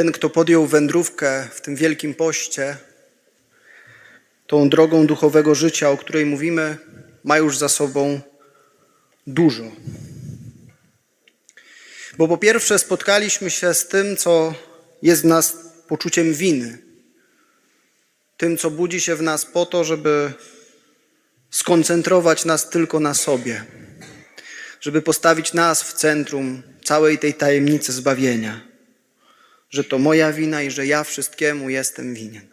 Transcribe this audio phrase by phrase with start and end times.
[0.00, 2.76] Ten, kto podjął wędrówkę w tym wielkim poście,
[4.46, 6.76] tą drogą duchowego życia, o której mówimy,
[7.24, 8.20] ma już za sobą
[9.26, 9.64] dużo.
[12.18, 14.54] Bo po pierwsze spotkaliśmy się z tym, co
[15.02, 15.56] jest w nas
[15.88, 16.78] poczuciem winy.
[18.36, 20.32] Tym, co budzi się w nas po to, żeby
[21.50, 23.64] skoncentrować nas tylko na sobie,
[24.80, 28.69] żeby postawić nas w centrum całej tej tajemnicy zbawienia,
[29.70, 32.46] że to moja wina i że ja wszystkiemu jestem winien.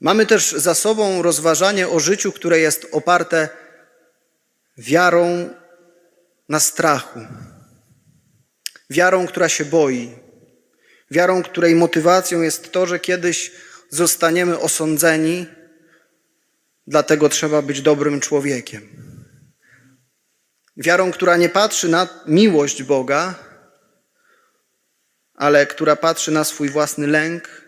[0.00, 3.48] Mamy też za sobą rozważanie o życiu, które jest oparte
[4.78, 5.50] wiarą
[6.48, 7.20] na strachu,
[8.90, 10.10] wiarą, która się boi,
[11.10, 13.50] wiarą, której motywacją jest to, że kiedyś
[13.90, 15.46] zostaniemy osądzeni,
[16.86, 18.88] dlatego trzeba być dobrym człowiekiem.
[20.76, 23.47] Wiarą, która nie patrzy na miłość Boga,
[25.38, 27.64] ale która patrzy na swój własny lęk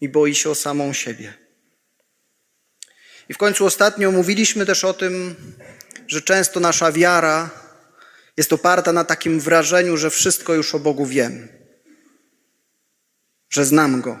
[0.00, 1.34] i boi się o samą siebie.
[3.28, 5.36] I w końcu ostatnio mówiliśmy też o tym,
[6.06, 7.50] że często nasza wiara
[8.36, 11.48] jest oparta na takim wrażeniu, że wszystko już o Bogu wiem,
[13.50, 14.18] że znam Go.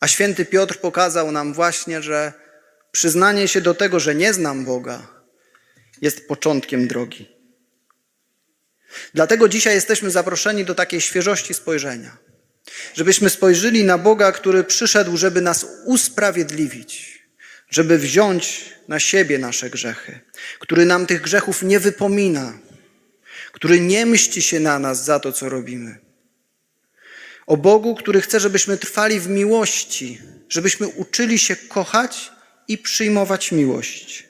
[0.00, 2.32] A święty Piotr pokazał nam właśnie, że
[2.92, 5.06] przyznanie się do tego, że nie znam Boga,
[6.00, 7.37] jest początkiem drogi.
[9.14, 12.16] Dlatego dzisiaj jesteśmy zaproszeni do takiej świeżości spojrzenia.
[12.94, 17.22] Żebyśmy spojrzeli na Boga, który przyszedł, żeby nas usprawiedliwić,
[17.70, 20.20] żeby wziąć na siebie nasze grzechy,
[20.58, 22.58] który nam tych grzechów nie wypomina,
[23.52, 25.98] który nie mści się na nas za to, co robimy.
[27.46, 32.32] O Bogu, który chce, żebyśmy trwali w miłości, żebyśmy uczyli się kochać
[32.68, 34.28] i przyjmować miłość.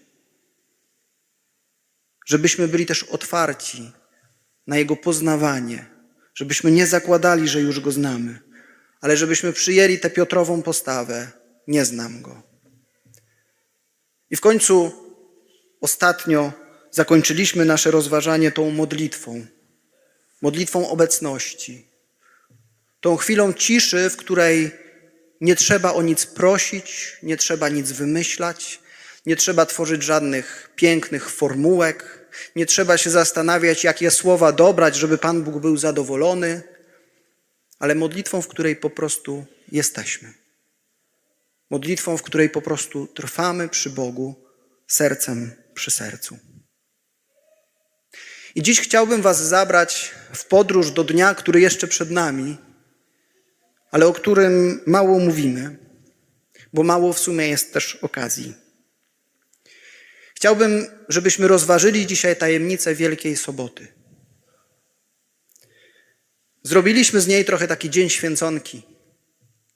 [2.26, 3.92] Żebyśmy byli też otwarci
[4.68, 5.86] na Jego poznawanie,
[6.34, 8.38] żebyśmy nie zakładali, że już Go znamy,
[9.00, 11.30] ale żebyśmy przyjęli tę Piotrową postawę.
[11.66, 12.42] Nie znam Go.
[14.30, 14.92] I w końcu
[15.80, 16.52] ostatnio
[16.90, 19.46] zakończyliśmy nasze rozważanie tą modlitwą,
[20.42, 21.88] modlitwą obecności,
[23.00, 24.70] tą chwilą ciszy, w której
[25.40, 28.80] nie trzeba o nic prosić, nie trzeba nic wymyślać,
[29.26, 32.17] nie trzeba tworzyć żadnych pięknych formułek,
[32.56, 36.62] nie trzeba się zastanawiać, jakie słowa dobrać, żeby Pan Bóg był zadowolony,
[37.78, 40.34] ale modlitwą, w której po prostu jesteśmy.
[41.70, 44.34] Modlitwą, w której po prostu trwamy przy Bogu
[44.86, 46.38] sercem przy sercu.
[48.54, 52.56] I dziś chciałbym Was zabrać w podróż do dnia, który jeszcze przed nami,
[53.90, 55.76] ale o którym mało mówimy,
[56.72, 58.67] bo mało w sumie jest też okazji.
[60.38, 63.86] Chciałbym, żebyśmy rozważyli dzisiaj tajemnicę Wielkiej Soboty.
[66.62, 68.82] Zrobiliśmy z niej trochę taki dzień święconki.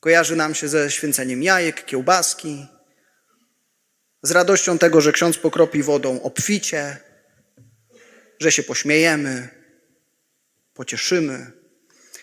[0.01, 2.67] Kojarzy nam się ze święceniem jajek, kiełbaski,
[4.23, 6.97] z radością tego, że ksiądz pokropi wodą obficie,
[8.41, 9.49] że się pośmiejemy,
[10.75, 11.53] pocieszymy,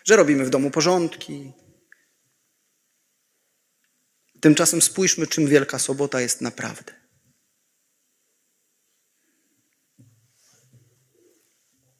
[0.06, 1.52] że robimy w domu porządki.
[4.42, 7.09] Tymczasem spójrzmy, czym Wielka Sobota jest naprawdę.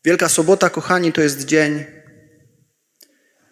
[0.06, 1.86] Wielka Sobota, kochani, to jest dzień,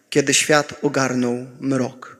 [0.10, 2.20] kiedy świat ogarnął mrok.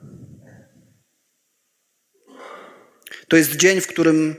[3.28, 4.36] To jest dzień, w którym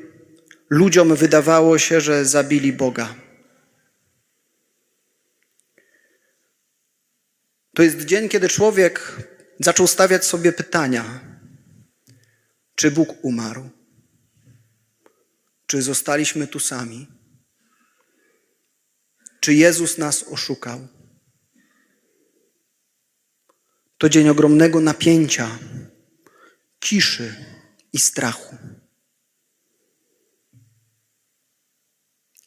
[0.69, 3.15] ludziom wydawało się, że zabili Boga.
[7.75, 9.15] To jest dzień, kiedy człowiek
[9.59, 11.19] zaczął stawiać sobie pytania:
[12.75, 13.69] czy Bóg umarł?
[15.65, 17.18] Czy zostaliśmy tu sami?
[19.39, 20.87] Czy Jezus nas oszukał?
[23.97, 25.59] To dzień ogromnego napięcia,
[26.81, 27.35] ciszy
[27.93, 28.57] i strachu.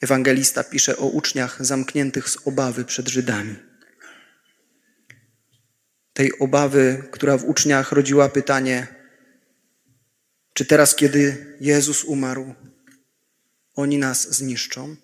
[0.00, 3.56] Ewangelista pisze o uczniach zamkniętych z obawy przed Żydami.
[6.12, 8.86] Tej obawy, która w uczniach rodziła pytanie:
[10.52, 12.54] czy teraz, kiedy Jezus umarł,
[13.74, 14.96] oni nas zniszczą?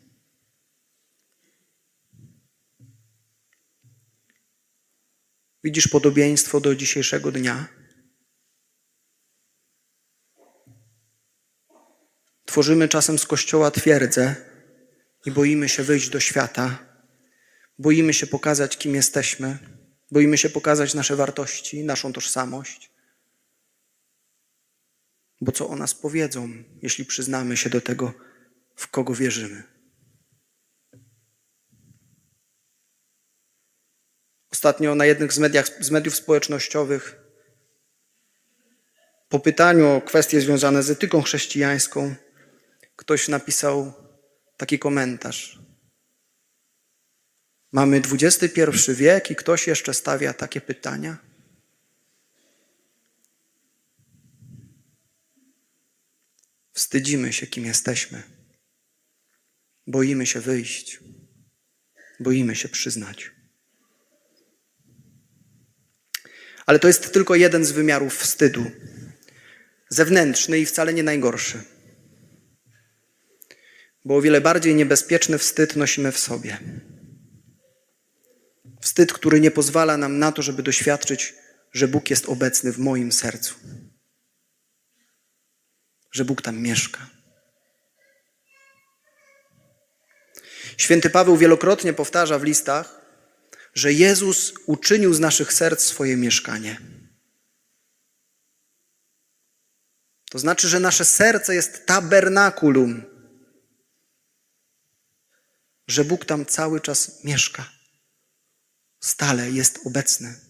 [5.69, 7.69] Widzisz podobieństwo do dzisiejszego dnia?
[12.45, 14.37] Tworzymy czasem z kościoła twierdzę
[15.27, 16.79] i boimy się wyjść do świata,
[17.79, 19.59] boimy się pokazać, kim jesteśmy,
[20.11, 22.91] boimy się pokazać nasze wartości, naszą tożsamość.
[25.41, 28.15] Bo co o nas powiedzą, jeśli przyznamy się do tego,
[28.77, 29.78] w kogo wierzymy?
[34.53, 37.17] Ostatnio na jednych z, mediach, z mediów społecznościowych
[39.29, 42.15] po pytaniu o kwestie związane z etyką chrześcijańską
[42.97, 43.93] ktoś napisał
[44.57, 45.59] taki komentarz.
[47.73, 48.61] Mamy XXI
[48.95, 51.17] wiek i ktoś jeszcze stawia takie pytania?
[56.73, 58.23] Wstydzimy się, kim jesteśmy.
[59.87, 61.01] Boimy się wyjść.
[62.21, 63.38] Boimy się przyznać.
[66.69, 68.71] Ale to jest tylko jeden z wymiarów wstydu.
[69.89, 71.63] Zewnętrzny i wcale nie najgorszy.
[74.05, 76.59] Bo o wiele bardziej niebezpieczny wstyd nosimy w sobie.
[78.81, 81.35] Wstyd, który nie pozwala nam na to, żeby doświadczyć,
[81.73, 83.55] że Bóg jest obecny w moim sercu.
[86.13, 87.11] Że Bóg tam mieszka.
[90.77, 92.98] Święty Paweł wielokrotnie powtarza w listach,
[93.79, 96.81] że Jezus uczynił z naszych serc swoje mieszkanie.
[100.31, 103.03] To znaczy, że nasze serce jest tabernakulum,
[105.89, 107.73] że Bóg tam cały czas mieszka,
[109.01, 110.41] stale jest obecny.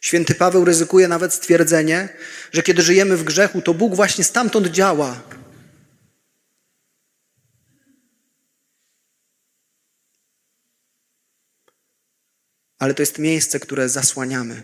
[0.00, 2.08] Święty Paweł ryzykuje nawet stwierdzenie,
[2.52, 5.35] że kiedy żyjemy w grzechu, to Bóg właśnie stamtąd działa.
[12.78, 14.62] Ale to jest miejsce, które zasłaniamy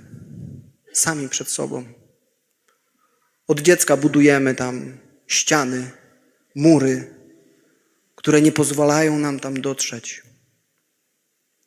[0.93, 1.85] sami przed sobą.
[3.49, 5.91] Od dziecka budujemy tam ściany,
[6.55, 7.15] mury,
[8.15, 10.23] które nie pozwalają nam tam dotrzeć.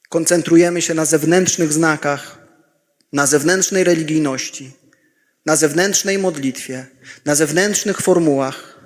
[0.09, 2.47] Koncentrujemy się na zewnętrznych znakach,
[3.13, 4.71] na zewnętrznej religijności,
[5.45, 6.86] na zewnętrznej modlitwie,
[7.25, 8.80] na zewnętrznych formułach,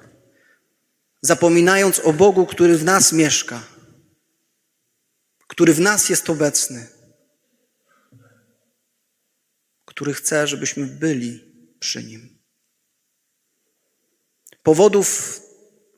[1.22, 3.64] zapominając o Bogu, który w nas mieszka,
[5.48, 6.88] który w nas jest obecny,
[10.00, 11.44] który chce, żebyśmy byli
[11.80, 12.30] przy Nim.
[14.64, 15.40] Powodów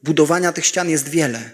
[0.03, 1.51] budowania tych ścian jest wiele.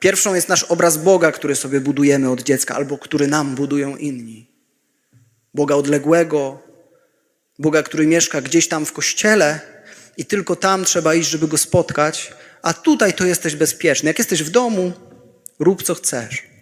[0.00, 4.50] Pierwszą jest nasz obraz Boga, który sobie budujemy od dziecka, albo który nam budują inni.
[5.54, 6.62] Boga odległego,
[7.58, 9.60] Boga, który mieszka gdzieś tam w kościele
[10.16, 14.06] i tylko tam trzeba iść, żeby go spotkać, a tutaj to jesteś bezpieczny.
[14.10, 14.92] Jak jesteś w domu,
[15.58, 16.57] rób co chcesz.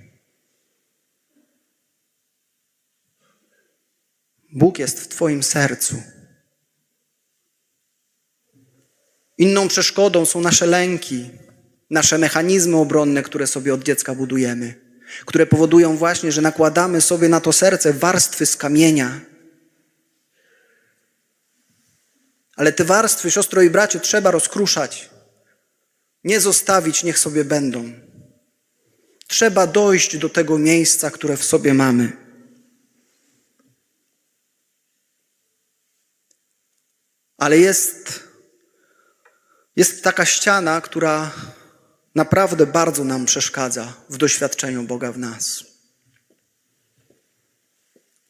[4.57, 6.03] Bóg jest w Twoim sercu.
[9.39, 11.31] Inną przeszkodą są nasze lęki,
[11.91, 14.75] nasze mechanizmy obronne, które sobie od dziecka budujemy,
[15.27, 19.21] które powodują właśnie, że nakładamy sobie na to serce warstwy z kamienia.
[22.57, 25.11] Ale te warstwy, siostro i bracie, trzeba rozkruszać.
[26.25, 27.93] Nie zostawić, niech sobie będą.
[29.27, 32.26] Trzeba dojść do tego miejsca, które w sobie mamy.
[37.47, 38.23] Ale jest,
[39.77, 41.33] jest taka ściana, która
[42.15, 45.65] naprawdę bardzo nam przeszkadza w doświadczeniu Boga w nas.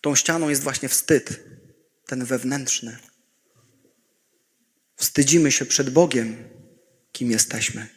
[0.01, 1.41] Tą ścianą jest właśnie wstyd,
[2.07, 2.99] ten wewnętrzny.
[4.97, 6.49] Wstydzimy się przed Bogiem,
[7.13, 7.89] kim jesteśmy.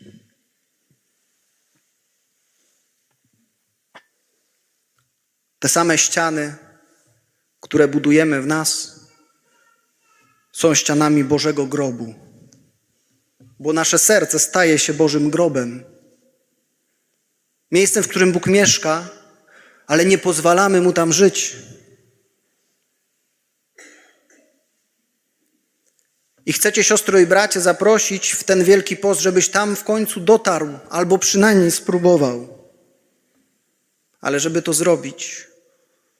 [5.59, 6.55] Te same ściany,
[7.59, 8.98] które budujemy w nas,
[10.59, 12.29] są ścianami Bożego grobu
[13.59, 15.83] bo nasze serce staje się Bożym grobem.
[17.71, 19.09] Miejscem, w którym Bóg mieszka,
[19.87, 21.55] ale nie pozwalamy Mu tam żyć.
[26.45, 30.79] I chcecie, siostro i bracie, zaprosić w ten wielki post, żebyś tam w końcu dotarł,
[30.89, 32.59] albo przynajmniej spróbował.
[34.21, 35.47] Ale żeby to zrobić,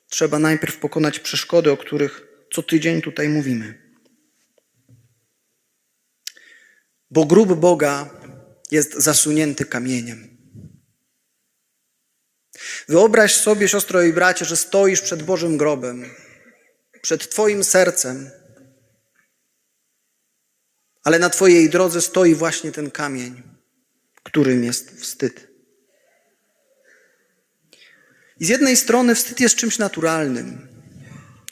[0.09, 3.88] trzeba najpierw pokonać przeszkody, o których co tydzień tutaj mówimy.
[7.11, 8.09] Bo grób Boga
[8.71, 10.37] jest zasunięty kamieniem.
[12.87, 16.05] Wyobraź sobie, siostro i bracie, że stoisz przed Bożym grobem,
[17.01, 18.31] przed Twoim sercem,
[21.03, 23.43] ale na Twojej drodze stoi właśnie ten kamień,
[24.23, 25.47] którym jest wstyd.
[28.39, 30.67] I z jednej strony wstyd jest czymś naturalnym,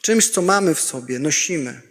[0.01, 1.81] czymś, co mamy w sobie, nosimy.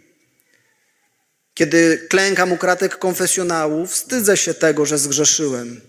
[1.57, 5.81] Kiedy klękam u kratek konfesjonału, wstydzę się tego, że zgrzeszyłem.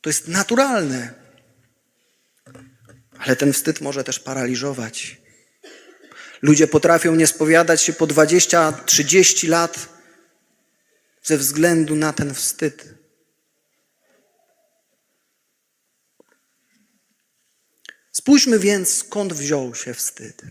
[0.00, 1.14] To jest naturalne.
[3.18, 5.20] Ale ten wstyd może też paraliżować.
[6.42, 9.88] Ludzie potrafią nie spowiadać się po 20-30 lat
[11.22, 12.94] ze względu na ten wstyd.
[18.12, 20.42] Spójrzmy więc, skąd wziął się wstyd.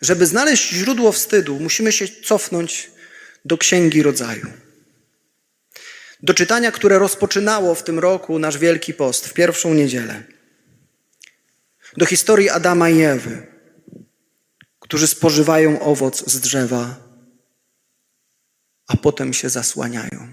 [0.00, 2.90] Żeby znaleźć źródło wstydu, musimy się cofnąć
[3.44, 4.46] do Księgi Rodzaju.
[6.22, 10.22] Do czytania, które rozpoczynało w tym roku nasz Wielki Post, w pierwszą niedzielę.
[11.96, 13.46] Do historii Adama i Ewy,
[14.80, 16.96] którzy spożywają owoc z drzewa,
[18.86, 20.32] a potem się zasłaniają,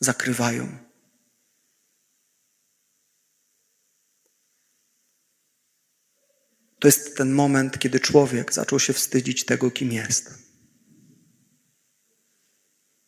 [0.00, 0.87] zakrywają.
[6.78, 10.30] To jest ten moment, kiedy człowiek zaczął się wstydzić tego, kim jest.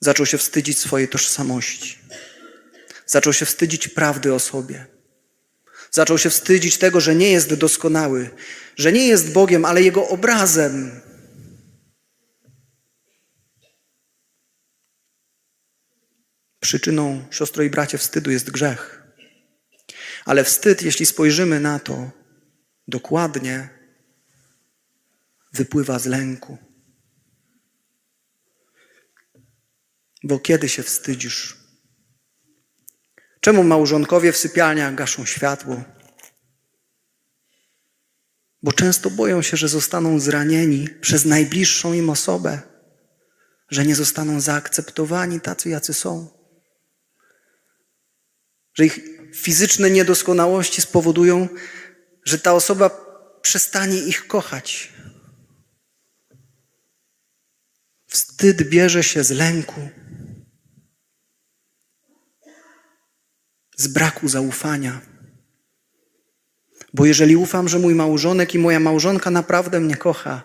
[0.00, 1.98] Zaczął się wstydzić swojej tożsamości.
[3.06, 4.86] Zaczął się wstydzić prawdy o sobie.
[5.90, 8.30] Zaczął się wstydzić tego, że nie jest doskonały,
[8.76, 11.00] że nie jest Bogiem, ale Jego obrazem.
[16.60, 19.02] Przyczyną, siostro i bracie, wstydu jest grzech.
[20.24, 22.19] Ale wstyd, jeśli spojrzymy na to
[22.90, 23.68] dokładnie,
[25.52, 26.58] wypływa z lęku.
[30.22, 31.56] Bo kiedy się wstydzisz?
[33.40, 35.84] Czemu małżonkowie w sypialniach gaszą światło?
[38.62, 42.60] Bo często boją się, że zostaną zranieni przez najbliższą im osobę,
[43.68, 46.28] że nie zostaną zaakceptowani tacy, jacy są,
[48.74, 49.00] że ich
[49.34, 51.48] fizyczne niedoskonałości spowodują,
[52.24, 52.90] że ta osoba
[53.42, 54.92] przestanie ich kochać.
[58.06, 59.88] Wstyd bierze się z lęku,
[63.76, 65.00] z braku zaufania.
[66.94, 70.42] Bo jeżeli ufam, że mój małżonek i moja małżonka naprawdę mnie kocha,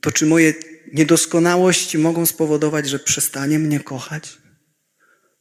[0.00, 0.54] to czy moje
[0.92, 4.38] niedoskonałości mogą spowodować, że przestanie mnie kochać?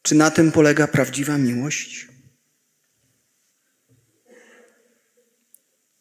[0.01, 2.15] Czy na tym polega prawdziwa miłość?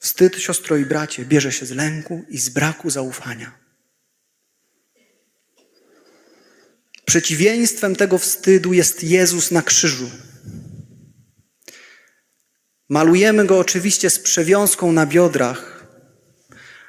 [0.04, 3.58] Wstyd, siostro i bracie, bierze się z lęku i z braku zaufania.
[7.04, 10.10] Przeciwieństwem tego wstydu jest Jezus na krzyżu.
[12.88, 15.86] Malujemy go oczywiście z przewiązką na biodrach,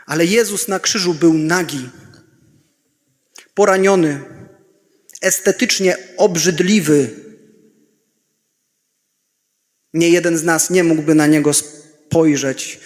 [0.06, 1.90] ale Jezus na krzyżu był nagi,
[3.54, 4.24] poraniony,
[5.22, 7.10] estetycznie obrzydliwy.
[9.94, 12.80] Nie jeden z nas nie mógłby na niego spojrzeć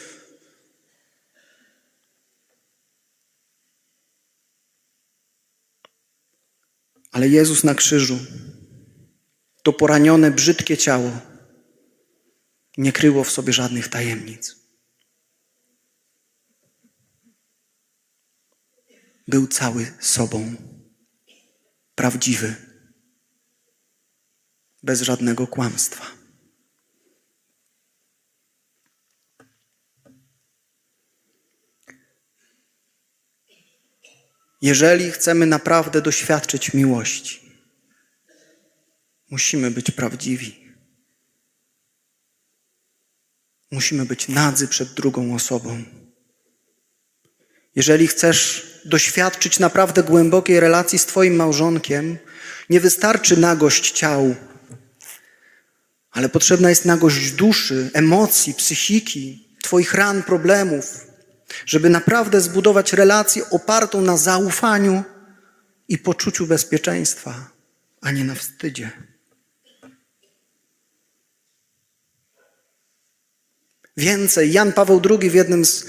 [7.11, 8.19] Ale Jezus na krzyżu,
[9.63, 11.11] to poranione, brzydkie ciało,
[12.77, 14.55] nie kryło w sobie żadnych tajemnic.
[19.27, 20.55] Był cały sobą,
[21.95, 22.55] prawdziwy,
[24.83, 26.18] bez żadnego kłamstwa.
[34.61, 37.41] Jeżeli chcemy naprawdę doświadczyć miłości,
[39.29, 40.69] musimy być prawdziwi.
[43.71, 45.83] Musimy być nadzy przed drugą osobą.
[47.75, 52.17] Jeżeli chcesz doświadczyć naprawdę głębokiej relacji z Twoim małżonkiem,
[52.69, 54.35] nie wystarczy nagość ciał,
[56.11, 61.08] ale potrzebna jest nagość duszy, emocji, psychiki, Twoich ran, problemów,
[61.65, 65.03] żeby naprawdę zbudować relację opartą na zaufaniu
[65.87, 67.51] i poczuciu bezpieczeństwa,
[68.01, 68.91] a nie na wstydzie.
[73.97, 75.85] Więcej, Jan Paweł II w jednym z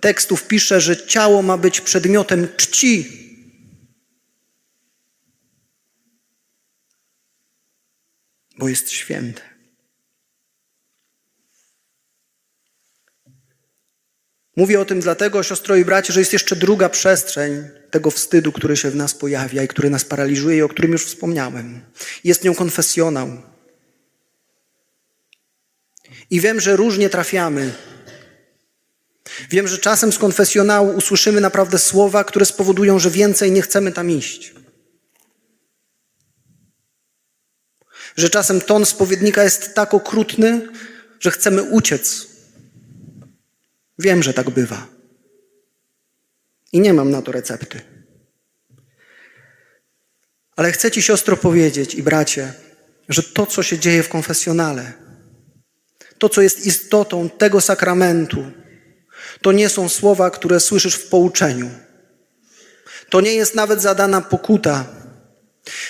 [0.00, 3.22] tekstów pisze, że ciało ma być przedmiotem czci.
[8.58, 9.51] Bo jest święte.
[14.56, 18.76] Mówię o tym dlatego, siostro i bracie, że jest jeszcze druga przestrzeń tego wstydu, który
[18.76, 21.80] się w nas pojawia i który nas paraliżuje i o którym już wspomniałem.
[22.24, 23.42] Jest nią konfesjonał.
[26.30, 27.72] I wiem, że różnie trafiamy.
[29.50, 34.10] Wiem, że czasem z konfesjonału usłyszymy naprawdę słowa, które spowodują, że więcej nie chcemy tam
[34.10, 34.54] iść.
[38.16, 40.68] Że czasem ton spowiednika jest tak okrutny,
[41.20, 42.31] że chcemy uciec
[43.98, 44.86] Wiem, że tak bywa.
[46.72, 47.80] I nie mam na to recepty.
[50.56, 52.52] Ale chcę Ci, siostro, powiedzieć i bracie,
[53.08, 54.92] że to, co się dzieje w konfesjonale,
[56.18, 58.52] to, co jest istotą tego sakramentu,
[59.42, 61.70] to nie są słowa, które słyszysz w pouczeniu.
[63.10, 65.02] To nie jest nawet zadana pokuta,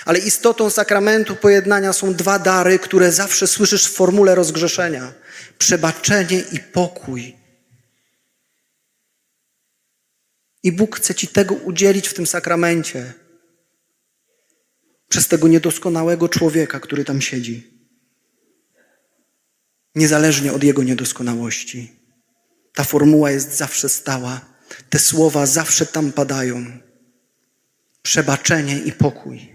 [0.05, 5.13] Ale istotą sakramentu pojednania są dwa dary, które zawsze słyszysz w formule rozgrzeszenia:
[5.59, 7.42] przebaczenie i pokój.
[10.63, 13.15] I Bóg chce Ci tego udzielić w tym sakramencie
[15.09, 17.73] przez tego niedoskonałego człowieka, który tam siedzi.
[19.95, 21.93] Niezależnie od jego niedoskonałości.
[22.75, 24.41] Ta formuła jest zawsze stała.
[24.91, 26.79] Te słowa zawsze tam padają.
[28.03, 29.53] Przebaczenie i pokój.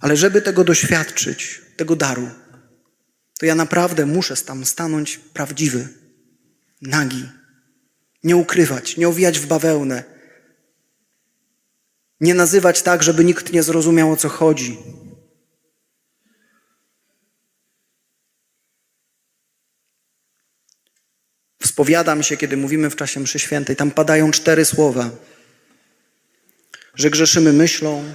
[0.00, 2.30] Ale żeby tego doświadczyć, tego daru,
[3.38, 5.88] to ja naprawdę muszę tam stanąć prawdziwy,
[6.86, 7.28] nagi.
[8.24, 10.04] Nie ukrywać, nie owijać w bawełnę.
[12.20, 14.78] Nie nazywać tak, żeby nikt nie zrozumiał o co chodzi.
[21.64, 23.76] Spowiadam się, kiedy mówimy w czasie mszy świętej.
[23.76, 25.10] Tam padają cztery słowa.
[26.94, 28.14] Że grzeszymy myślą,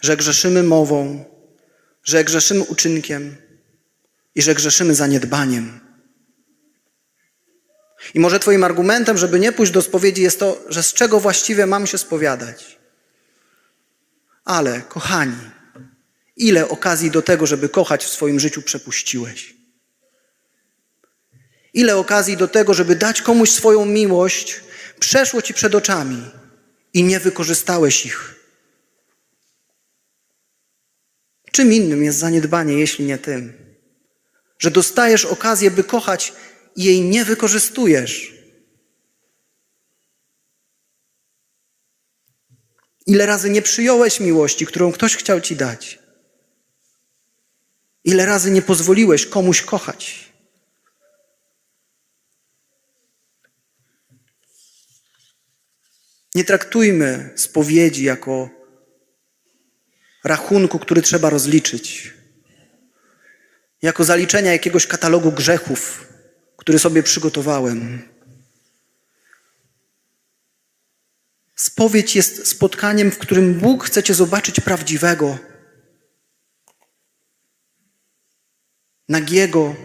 [0.00, 1.24] że grzeszymy mową,
[2.04, 3.36] że grzeszymy uczynkiem
[4.34, 5.87] i że grzeszymy zaniedbaniem.
[8.14, 11.66] I może Twoim argumentem, żeby nie pójść do spowiedzi, jest to, że z czego właściwie
[11.66, 12.78] mam się spowiadać.
[14.44, 15.50] Ale, kochani,
[16.36, 19.56] ile okazji do tego, żeby kochać w swoim życiu przepuściłeś?
[21.74, 24.60] Ile okazji do tego, żeby dać komuś swoją miłość,
[25.00, 26.30] przeszło ci przed oczami
[26.94, 28.34] i nie wykorzystałeś ich.
[31.52, 33.52] Czym innym jest zaniedbanie, jeśli nie tym,
[34.58, 36.32] że dostajesz okazję, by kochać
[36.78, 38.34] i jej nie wykorzystujesz?
[43.06, 45.98] Ile razy nie przyjąłeś miłości, którą ktoś chciał ci dać?
[48.04, 50.32] Ile razy nie pozwoliłeś komuś kochać?
[56.34, 58.50] Nie traktujmy spowiedzi jako
[60.24, 62.14] rachunku, który trzeba rozliczyć,
[63.82, 66.08] jako zaliczenia jakiegoś katalogu grzechów,
[66.68, 68.08] który sobie przygotowałem.
[71.54, 75.38] Spowiedź jest spotkaniem, w którym Bóg chce Cię zobaczyć prawdziwego,
[79.08, 79.76] nagiego,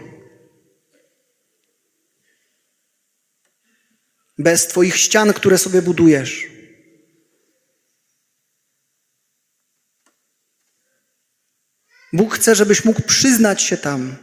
[4.38, 6.46] bez Twoich ścian, które sobie budujesz.
[12.12, 14.16] Bóg chce, żebyś mógł przyznać się tam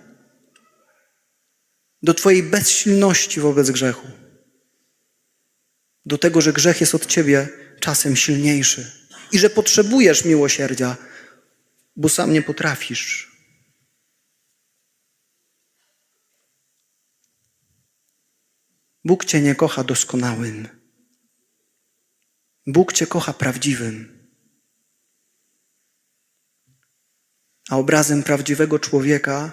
[2.03, 4.07] do Twojej bezsilności wobec grzechu.
[6.05, 8.91] Do tego, że grzech jest od Ciebie czasem silniejszy
[9.31, 10.97] i że potrzebujesz miłosierdzia,
[11.95, 13.31] bo sam nie potrafisz.
[19.05, 20.67] Bóg Cię nie kocha doskonałym.
[22.67, 24.21] Bóg Cię kocha prawdziwym.
[27.69, 29.51] A obrazem prawdziwego człowieka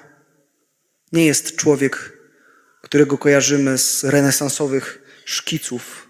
[1.13, 2.18] nie jest człowiek,
[2.89, 6.09] którego kojarzymy z renesansowych szkiców.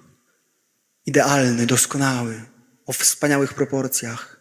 [1.07, 2.43] Idealny, doskonały,
[2.87, 4.41] o wspaniałych proporcjach.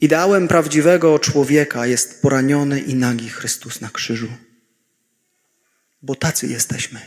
[0.00, 4.28] Ideałem prawdziwego człowieka jest poraniony i nagi Chrystus na krzyżu
[6.04, 7.00] bo tacy jesteśmy.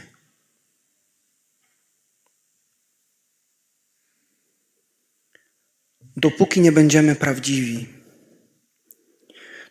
[6.15, 7.87] Dopóki nie będziemy prawdziwi,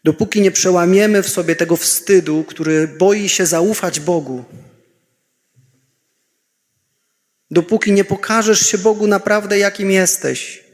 [0.07, 4.45] dopóki nie przełamiemy w sobie tego wstydu, który boi się zaufać Bogu,
[7.51, 10.65] dopóki nie pokażesz się Bogu naprawdę, jakim jesteś,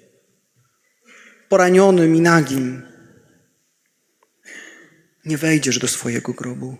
[1.48, 2.82] poranionym i nagim,
[5.24, 6.76] nie wejdziesz do swojego grobu.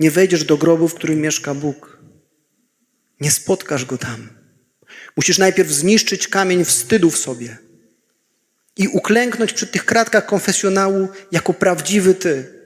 [0.00, 1.98] Nie wejdziesz do grobu, w którym mieszka Bóg.
[3.20, 4.28] Nie spotkasz go tam.
[5.16, 7.65] Musisz najpierw zniszczyć kamień wstydu w sobie
[8.76, 12.56] i uklęknąć przy tych kratkach konfesjonału jako prawdziwy ty.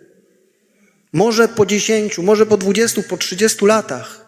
[1.13, 4.27] Może po dziesięciu, może po dwudziestu, po trzydziestu latach.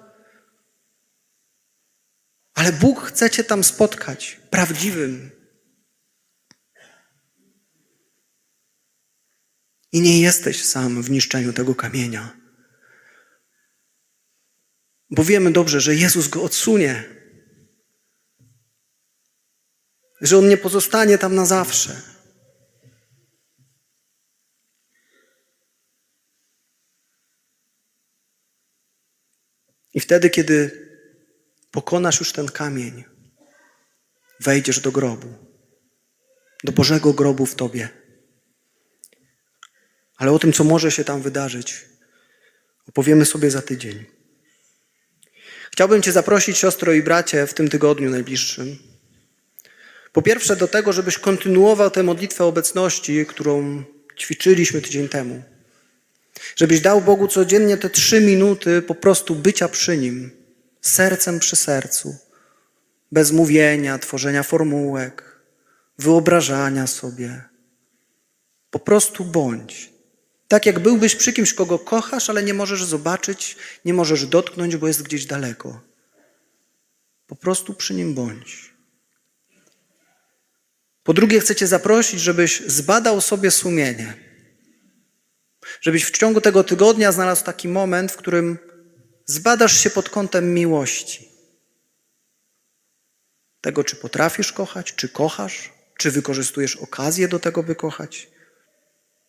[2.54, 5.30] Ale Bóg chce cię tam spotkać prawdziwym.
[9.92, 12.36] I nie jesteś sam w niszczeniu tego kamienia.
[15.10, 17.21] Bo wiemy dobrze, że Jezus go odsunie.
[20.22, 22.02] Że on nie pozostanie tam na zawsze.
[29.94, 30.88] I wtedy, kiedy
[31.70, 33.04] pokonasz już ten kamień,
[34.40, 35.34] wejdziesz do grobu,
[36.64, 37.88] do Bożego grobu w tobie.
[40.16, 41.84] Ale o tym, co może się tam wydarzyć,
[42.88, 44.04] opowiemy sobie za tydzień.
[45.72, 48.91] Chciałbym Cię zaprosić, siostro i bracie, w tym tygodniu najbliższym.
[50.12, 53.84] Po pierwsze, do tego, żebyś kontynuował tę modlitwę obecności, którą
[54.18, 55.42] ćwiczyliśmy tydzień temu.
[56.56, 60.30] Żebyś dał Bogu codziennie te trzy minuty po prostu bycia przy Nim,
[60.80, 62.16] sercem przy sercu,
[63.12, 65.40] bez mówienia, tworzenia formułek,
[65.98, 67.44] wyobrażania sobie.
[68.70, 69.92] Po prostu bądź.
[70.48, 74.88] Tak jak byłbyś przy kimś, kogo kochasz, ale nie możesz zobaczyć, nie możesz dotknąć, bo
[74.88, 75.80] jest gdzieś daleko.
[77.26, 78.71] Po prostu przy nim bądź.
[81.02, 84.14] Po drugie, chcę Cię zaprosić, żebyś zbadał sobie sumienie.
[85.80, 88.58] Żebyś w ciągu tego tygodnia znalazł taki moment, w którym
[89.26, 91.28] zbadasz się pod kątem miłości.
[93.60, 98.30] Tego, czy potrafisz kochać, czy kochasz, czy wykorzystujesz okazję do tego, by kochać,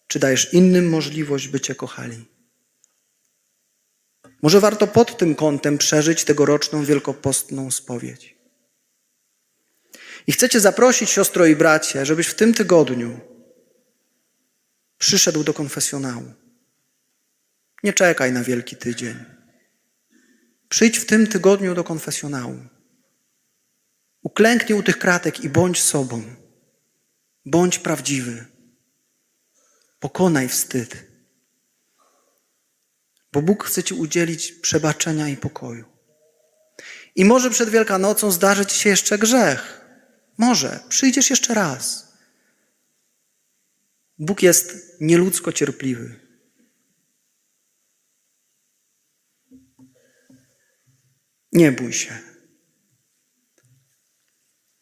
[0.07, 2.25] czy dajesz innym możliwość, by Cię kochali.
[4.41, 8.42] Może warto pod tym kątem przeżyć tegoroczną wielkopostną spowiedź.
[10.27, 13.19] I chcę Cię zaprosić, siostro i bracie, żebyś w tym tygodniu
[14.97, 16.33] przyszedł do konfesjonału.
[17.83, 19.25] Nie czekaj na wielki tydzień.
[20.69, 22.57] Przyjdź w tym tygodniu do konfesjonału.
[24.23, 26.23] Uklęknij u tych kratek i bądź sobą.
[27.45, 28.45] Bądź prawdziwy.
[29.99, 31.07] Pokonaj wstyd.
[33.31, 35.85] Bo Bóg chce Ci udzielić przebaczenia i pokoju.
[37.15, 39.82] I może przed Wielkanocą zdarzyć się jeszcze grzech.
[40.37, 40.79] Może.
[40.89, 42.13] Przyjdziesz jeszcze raz.
[44.19, 46.19] Bóg jest nieludzko cierpliwy.
[51.51, 52.19] Nie bój się.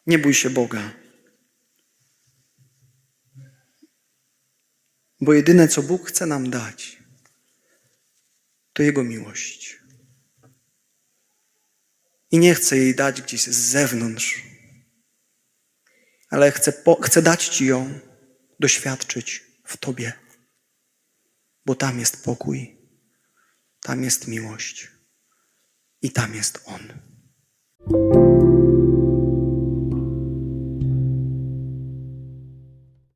[0.06, 0.92] Nie bój się Boga.
[5.20, 7.02] Bo jedyne, co Bóg chce nam dać,
[8.72, 9.78] to Jego miłość.
[12.30, 14.42] I nie chce jej dać gdzieś z zewnątrz,
[16.32, 17.98] ale chce, po, chce dać Ci ją
[18.60, 20.12] doświadczyć w Tobie.
[21.66, 22.78] Bo tam jest pokój,
[23.82, 24.90] tam jest miłość
[26.02, 26.82] i tam jest On.